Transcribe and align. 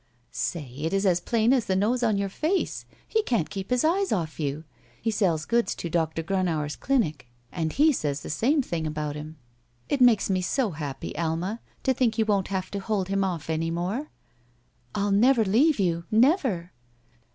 Say, 0.31 0.71
it 0.77 0.93
is 0.93 1.05
as 1.05 1.19
plain 1.19 1.53
as 1.53 1.65
the 1.65 1.75
nose 1.75 2.01
on 2.01 2.17
your 2.17 2.25
face. 2.27 2.85
He 3.07 3.21
can't 3.21 3.51
keep 3.51 3.69
his 3.69 3.83
eyes 3.83 4.11
off 4.11 4.39
you. 4.39 4.63
He 4.99 5.11
sells 5.11 5.45
goods 5.45 5.75
to 5.75 5.91
Doctor 5.91 6.23
Gronauer's 6.23 6.75
clinic 6.75 7.27
and 7.51 7.71
he 7.71 7.93
says 7.93 8.21
the 8.21 8.31
same 8.31 8.63
thing 8.63 8.87
about 8.87 9.15
him. 9.15 9.37
It 9.89 10.01
makes 10.01 10.27
me 10.27 10.41
so 10.41 10.71
happy. 10.71 11.15
Alma, 11.15 11.59
to 11.83 11.93
think 11.93 12.17
you 12.17 12.25
won't 12.25 12.47
have 12.47 12.71
to 12.71 12.79
hold 12.79 13.09
him 13.09 13.23
off 13.23 13.47
any 13.47 13.69
more." 13.69 14.09
'* 14.67 14.95
I'll 14.95 15.11
never 15.11 15.45
leave 15.45 15.79
you. 15.79 16.05
Never 16.09 16.71